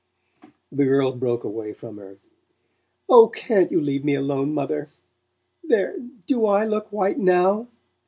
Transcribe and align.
The 0.71 0.83
girl 0.85 1.11
broke 1.11 1.43
away 1.43 1.73
from 1.73 1.97
her. 1.97 2.17
"Oh, 3.07 3.27
can't 3.29 3.69
you 3.71 3.79
leave 3.79 4.03
me 4.03 4.15
alone, 4.15 4.51
mother? 4.51 4.89
There 5.63 5.95
do 6.25 6.47
I 6.47 6.65
look 6.65 6.91
white 6.91 7.19
NOW?" 7.19 7.67